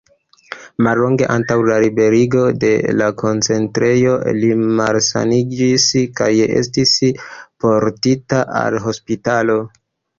[0.85, 2.71] Mallonge antaŭ la liberigo de
[3.03, 5.89] la koncentrejo, li malsaniĝis
[6.23, 6.33] kaj
[6.65, 6.99] estis
[7.65, 9.61] portita al hospitalo.